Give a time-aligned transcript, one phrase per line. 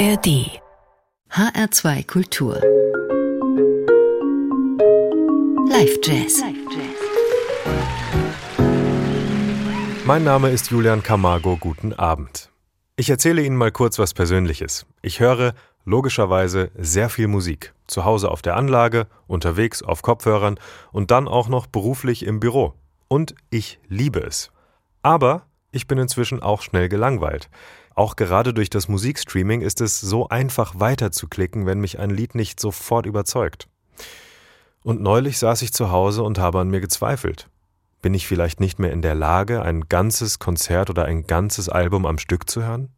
[0.00, 0.62] ARD
[1.30, 2.54] HR2 Kultur
[5.68, 6.42] Live Jazz
[10.06, 12.50] Mein Name ist Julian Camargo, guten Abend.
[12.96, 14.86] Ich erzähle Ihnen mal kurz was Persönliches.
[15.02, 15.52] Ich höre
[15.84, 17.74] logischerweise sehr viel Musik.
[17.86, 20.58] Zu Hause auf der Anlage, unterwegs auf Kopfhörern
[20.92, 22.72] und dann auch noch beruflich im Büro.
[23.08, 24.50] Und ich liebe es.
[25.02, 27.50] Aber ich bin inzwischen auch schnell gelangweilt.
[27.94, 32.60] Auch gerade durch das Musikstreaming ist es so einfach weiterzuklicken, wenn mich ein Lied nicht
[32.60, 33.68] sofort überzeugt.
[34.82, 37.48] Und neulich saß ich zu Hause und habe an mir gezweifelt.
[38.02, 42.06] Bin ich vielleicht nicht mehr in der Lage, ein ganzes Konzert oder ein ganzes Album
[42.06, 42.88] am Stück zu hören?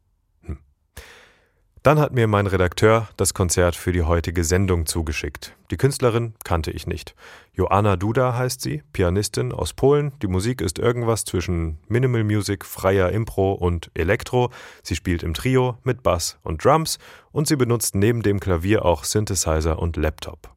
[1.82, 5.56] Dann hat mir mein Redakteur das Konzert für die heutige Sendung zugeschickt.
[5.72, 7.16] Die Künstlerin kannte ich nicht.
[7.54, 10.12] Joanna Duda heißt sie, Pianistin aus Polen.
[10.22, 14.50] Die Musik ist irgendwas zwischen Minimal Music, freier Impro und Elektro.
[14.84, 17.00] Sie spielt im Trio mit Bass und Drums
[17.32, 20.54] und sie benutzt neben dem Klavier auch Synthesizer und Laptop.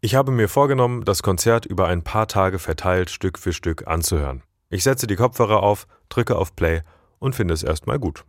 [0.00, 4.42] Ich habe mir vorgenommen, das Konzert über ein paar Tage verteilt Stück für Stück anzuhören.
[4.68, 6.82] Ich setze die Kopfhörer auf, drücke auf Play
[7.20, 8.24] und finde es erstmal gut.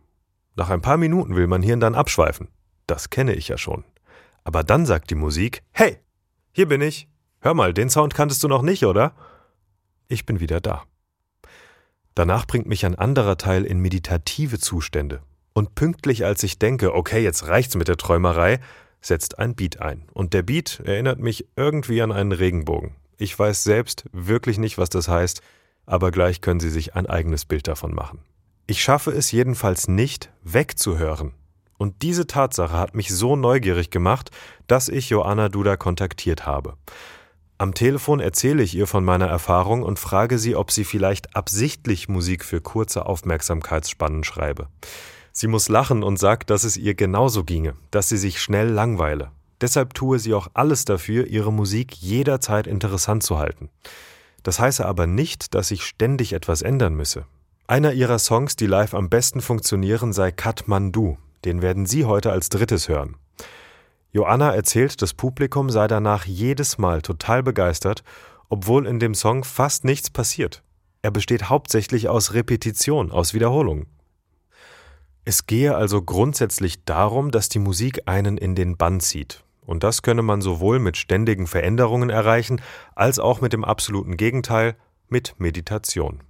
[0.56, 2.48] Nach ein paar Minuten will mein Hirn dann abschweifen.
[2.86, 3.84] Das kenne ich ja schon.
[4.44, 5.98] Aber dann sagt die Musik, hey,
[6.52, 7.08] hier bin ich.
[7.40, 9.14] Hör mal, den Sound kanntest du noch nicht, oder?
[10.08, 10.84] Ich bin wieder da.
[12.14, 15.22] Danach bringt mich ein anderer Teil in meditative Zustände.
[15.52, 18.60] Und pünktlich als ich denke, okay, jetzt reicht's mit der Träumerei,
[19.00, 20.06] setzt ein Beat ein.
[20.12, 22.94] Und der Beat erinnert mich irgendwie an einen Regenbogen.
[23.16, 25.42] Ich weiß selbst wirklich nicht, was das heißt,
[25.86, 28.20] aber gleich können Sie sich ein eigenes Bild davon machen.
[28.66, 31.32] Ich schaffe es jedenfalls nicht, wegzuhören.
[31.76, 34.30] Und diese Tatsache hat mich so neugierig gemacht,
[34.66, 36.74] dass ich Joanna Duda kontaktiert habe.
[37.58, 42.08] Am Telefon erzähle ich ihr von meiner Erfahrung und frage sie, ob sie vielleicht absichtlich
[42.08, 44.68] Musik für kurze Aufmerksamkeitsspannen schreibe.
[45.30, 49.30] Sie muss lachen und sagt, dass es ihr genauso ginge, dass sie sich schnell langweile.
[49.60, 53.68] Deshalb tue sie auch alles dafür, ihre Musik jederzeit interessant zu halten.
[54.42, 57.26] Das heiße aber nicht, dass sich ständig etwas ändern müsse.
[57.66, 61.16] Einer ihrer Songs, die live am besten funktionieren, sei Kathmandu.
[61.46, 63.16] Den werden Sie heute als drittes hören.
[64.12, 68.04] Joanna erzählt, das Publikum sei danach jedes Mal total begeistert,
[68.50, 70.62] obwohl in dem Song fast nichts passiert.
[71.00, 73.86] Er besteht hauptsächlich aus Repetition, aus Wiederholung.
[75.24, 79.42] Es gehe also grundsätzlich darum, dass die Musik einen in den Bann zieht.
[79.64, 82.60] Und das könne man sowohl mit ständigen Veränderungen erreichen,
[82.94, 84.76] als auch mit dem absoluten Gegenteil,
[85.08, 86.20] mit Meditation.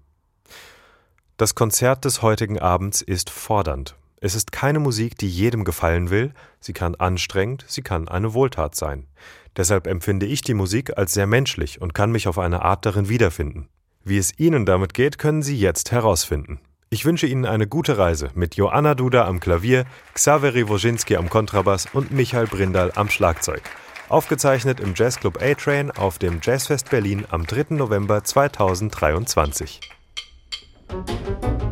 [1.37, 3.97] Das Konzert des heutigen Abends ist fordernd.
[4.21, 8.77] Es ist keine Musik, die jedem gefallen will, sie kann anstrengend, sie kann eine Wohltat
[8.77, 9.09] sein.
[9.57, 13.09] Deshalb empfinde ich die Musik als sehr menschlich und kann mich auf eine Art darin
[13.09, 13.69] wiederfinden.
[14.05, 16.61] Wie es Ihnen damit geht, können Sie jetzt herausfinden.
[16.89, 21.89] Ich wünsche Ihnen eine gute Reise mit Joanna Duda am Klavier, Xaveri Wojcinski am Kontrabass
[21.93, 23.63] und Michael Brindal am Schlagzeug.
[24.09, 27.75] Aufgezeichnet im Jazzclub A-Train auf dem Jazzfest Berlin am 3.
[27.75, 29.81] November 2023.
[30.95, 31.64] Música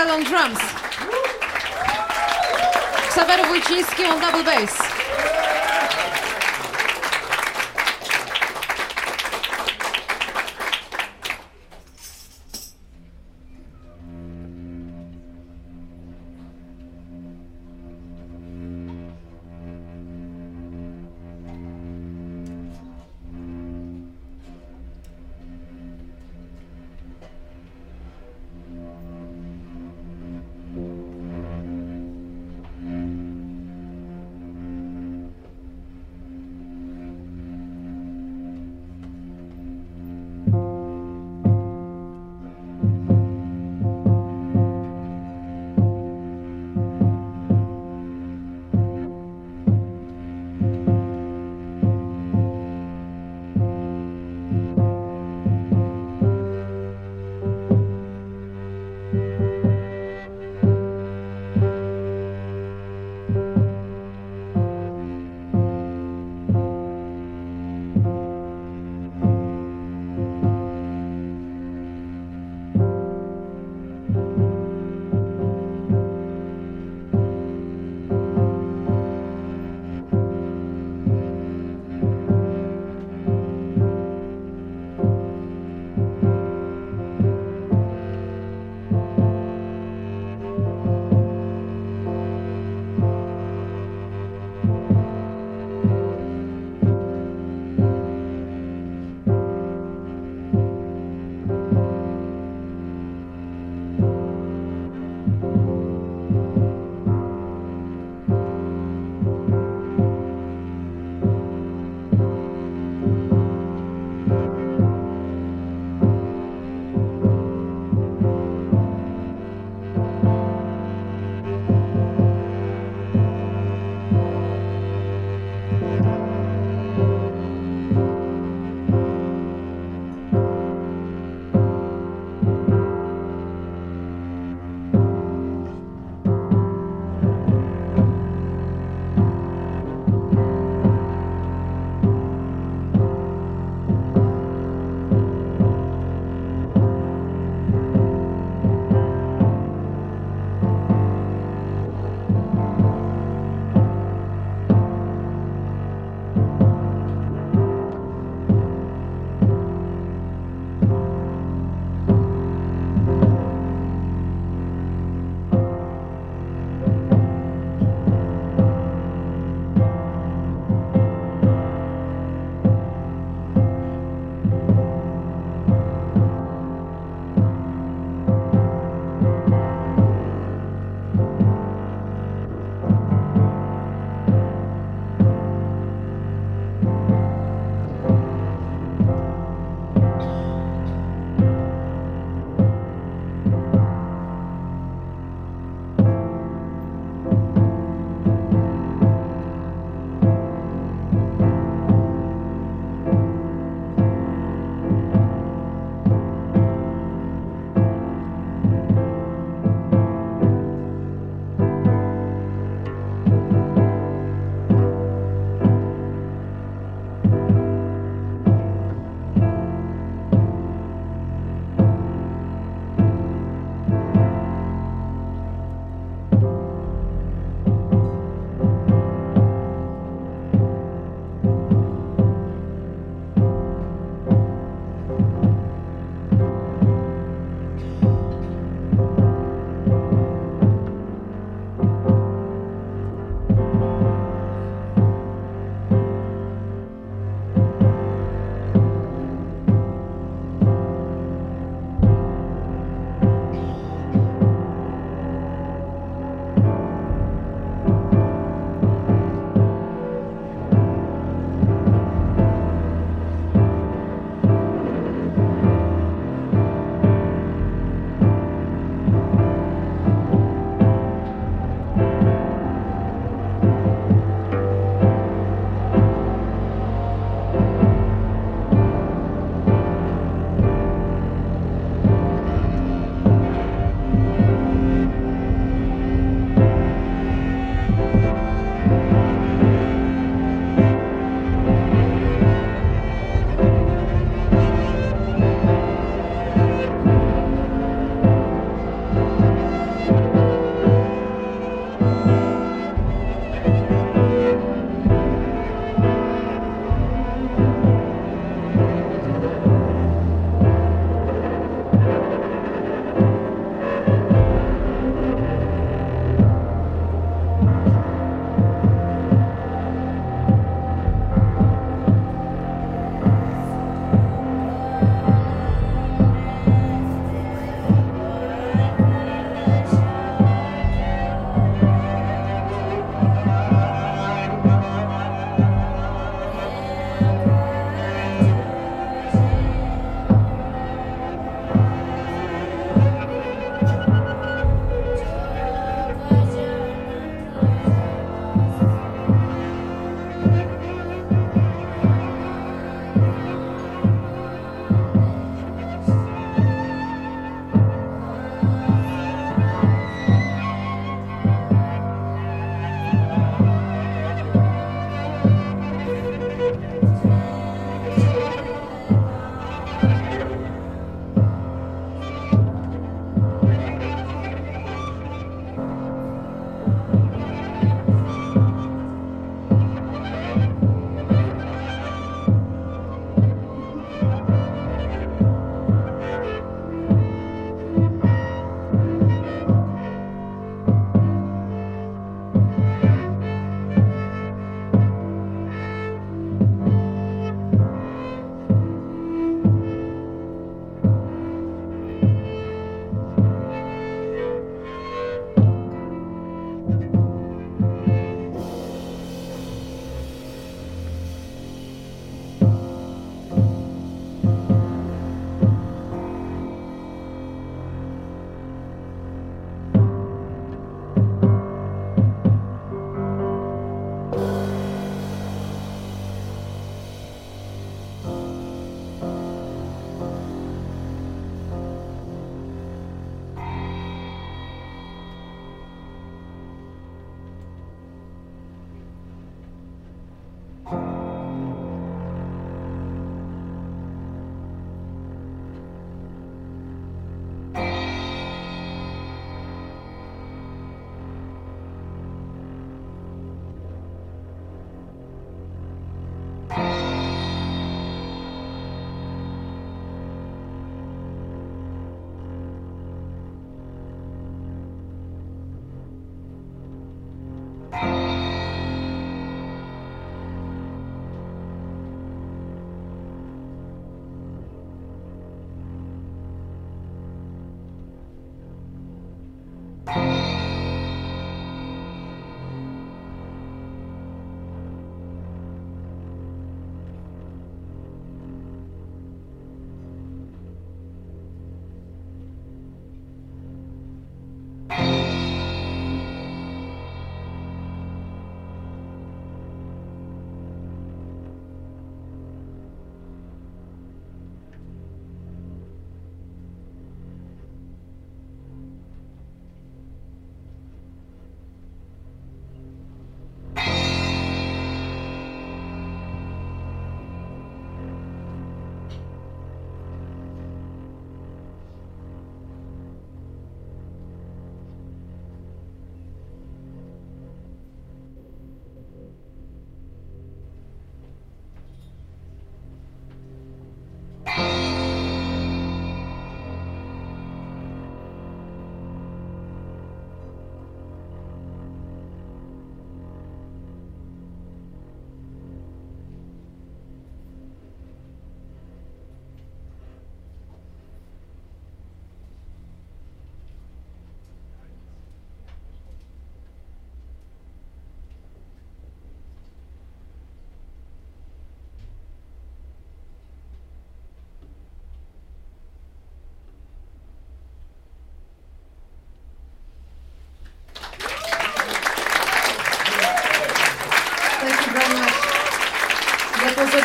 [0.00, 0.58] Brendel on drums.
[3.12, 4.89] Xaver Wojciński on double bass.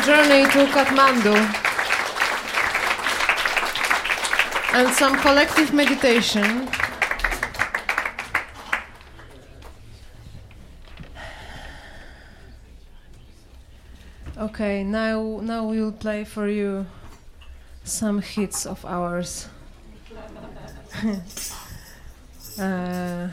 [0.06, 1.34] Journey to Kathmandu
[4.74, 6.68] and some collective meditation.
[14.38, 16.86] Okay, now now we will play for you
[17.84, 19.48] some hits of ours.
[22.58, 23.28] uh,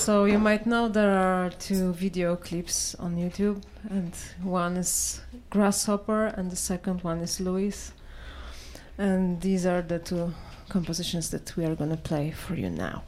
[0.00, 5.20] so you might know there are two video clips on YouTube, and one is
[5.50, 7.92] Grasshopper, and the second one is Louis.
[8.96, 10.32] And these are the two
[10.70, 13.02] compositions that we are going to play for you now.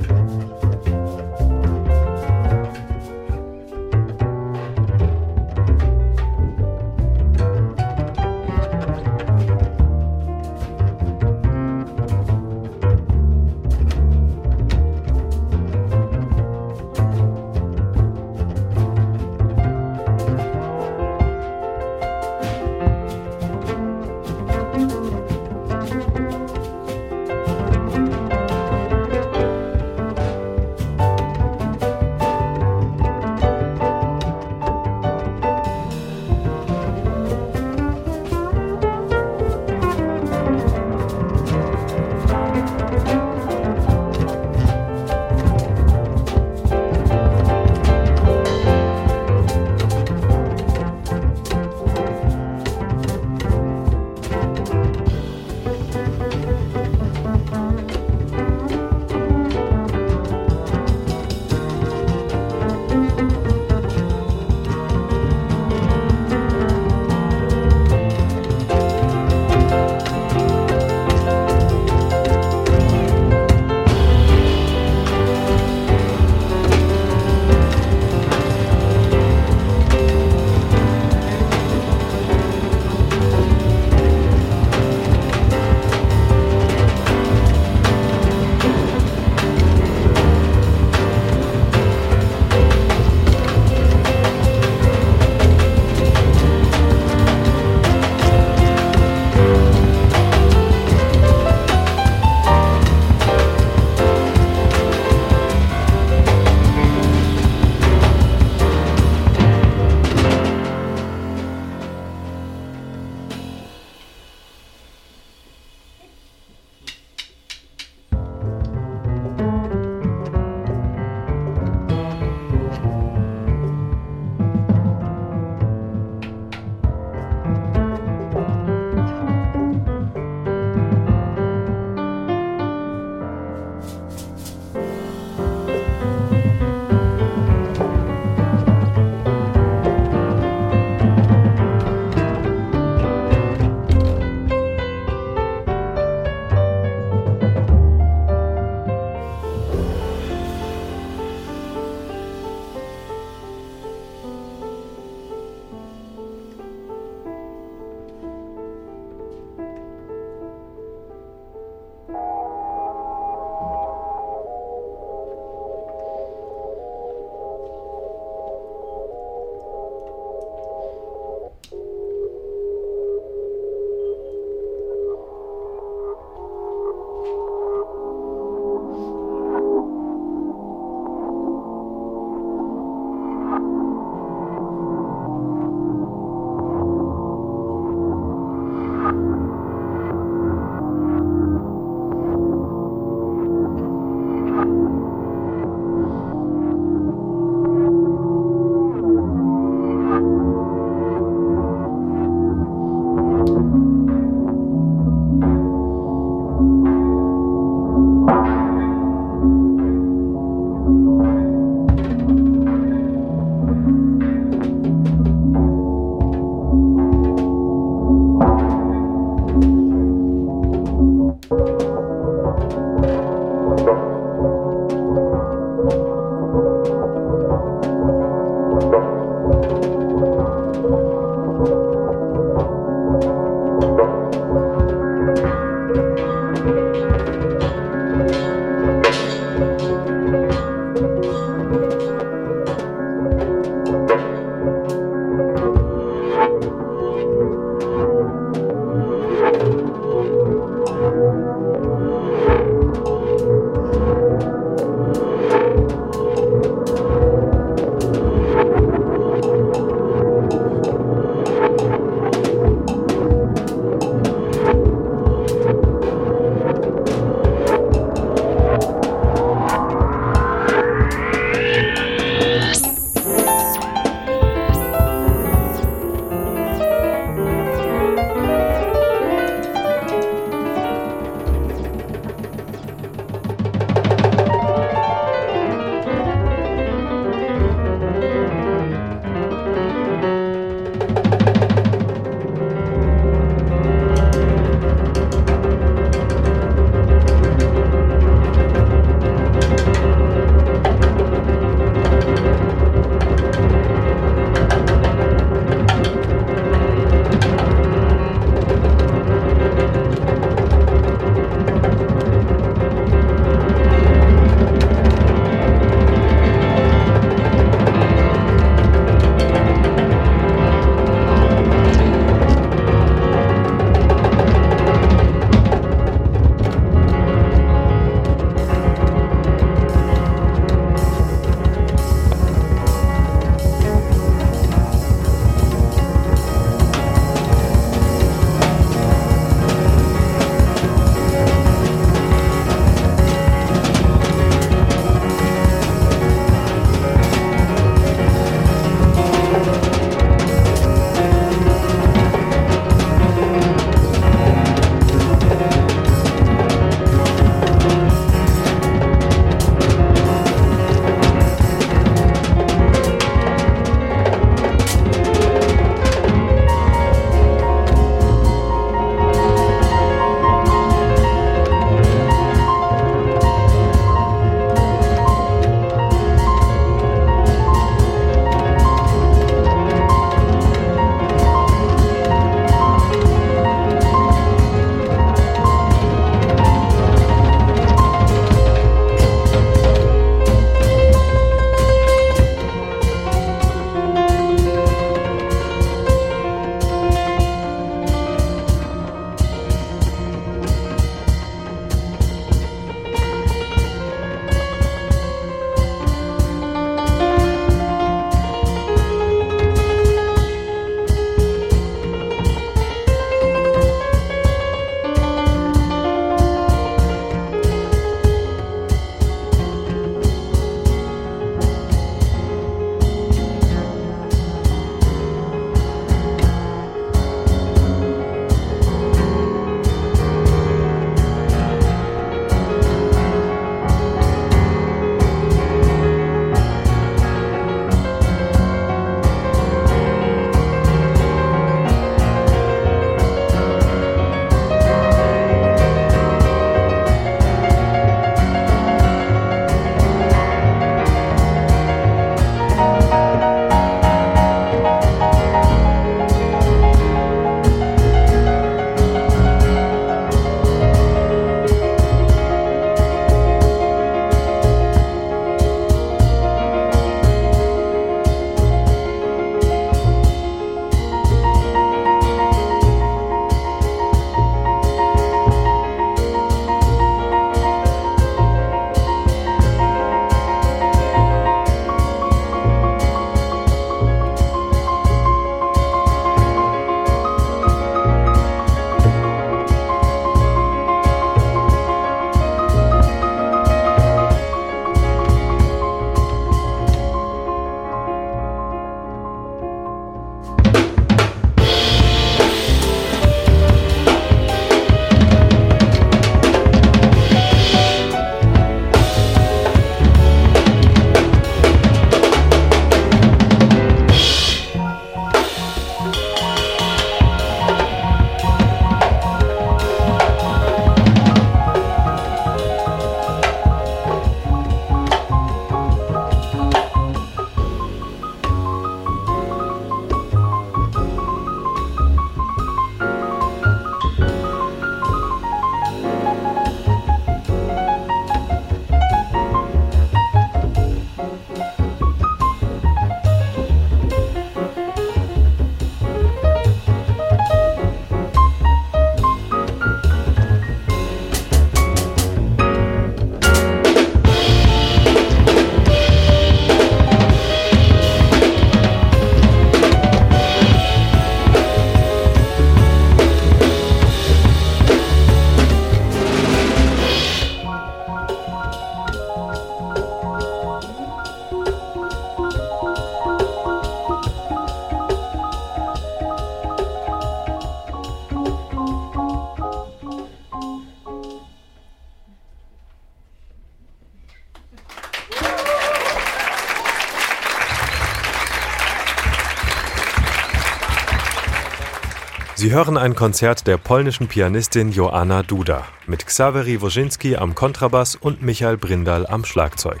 [592.72, 598.40] Sie hören ein Konzert der polnischen Pianistin Joanna Duda mit Xavery Wozinski am Kontrabass und
[598.40, 600.00] Michael Brindal am Schlagzeug.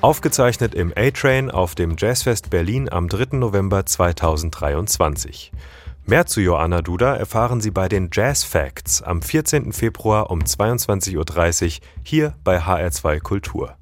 [0.00, 3.36] Aufgezeichnet im A-Train auf dem Jazzfest Berlin am 3.
[3.36, 5.52] November 2023.
[6.06, 9.74] Mehr zu Joanna Duda erfahren Sie bei den Jazz Facts am 14.
[9.74, 13.76] Februar um 22.30 Uhr hier bei HR2 Kultur.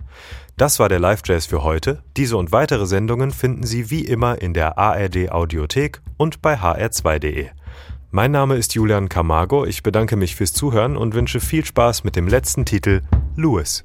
[0.57, 2.03] Das war der Live Jazz für heute.
[2.17, 7.51] Diese und weitere Sendungen finden Sie wie immer in der ARD Audiothek und bei hr2.de.
[8.15, 9.65] Mein Name ist Julian Camargo.
[9.67, 13.03] Ich bedanke mich fürs Zuhören und wünsche viel Spaß mit dem letzten Titel
[13.35, 13.85] Louis.